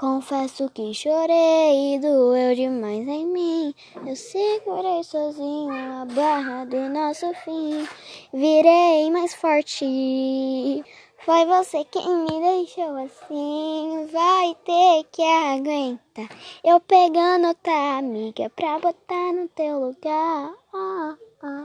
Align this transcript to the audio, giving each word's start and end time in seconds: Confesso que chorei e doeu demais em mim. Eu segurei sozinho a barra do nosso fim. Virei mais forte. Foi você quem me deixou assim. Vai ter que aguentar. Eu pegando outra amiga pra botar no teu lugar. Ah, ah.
Confesso 0.00 0.70
que 0.70 0.94
chorei 0.94 1.96
e 1.96 1.98
doeu 1.98 2.54
demais 2.54 3.06
em 3.06 3.26
mim. 3.26 3.74
Eu 4.06 4.16
segurei 4.16 5.04
sozinho 5.04 5.70
a 5.70 6.06
barra 6.06 6.64
do 6.64 6.88
nosso 6.88 7.30
fim. 7.44 7.86
Virei 8.32 9.10
mais 9.10 9.34
forte. 9.34 10.82
Foi 11.18 11.44
você 11.44 11.84
quem 11.84 12.16
me 12.16 12.40
deixou 12.40 12.96
assim. 12.96 14.08
Vai 14.10 14.56
ter 14.64 15.04
que 15.12 15.22
aguentar. 15.22 16.30
Eu 16.64 16.80
pegando 16.80 17.48
outra 17.48 17.98
amiga 17.98 18.48
pra 18.56 18.78
botar 18.78 19.34
no 19.34 19.48
teu 19.48 19.80
lugar. 19.80 20.54
Ah, 20.72 21.14
ah. 21.42 21.59